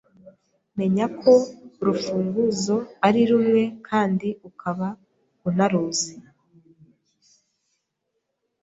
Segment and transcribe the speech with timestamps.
[0.77, 1.33] menya ko
[1.81, 2.75] urufunguzo
[3.07, 4.87] ari rumwe kandi ukaba
[5.49, 6.13] unaruzi.